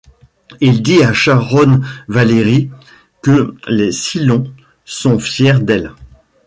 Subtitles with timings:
[0.61, 2.71] Il dit à Sharon Valerii
[3.21, 4.51] que les Cylons
[4.83, 5.91] sont fiers d'elle.